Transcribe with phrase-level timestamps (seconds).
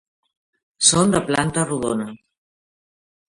[0.87, 2.09] Són de planta rodona.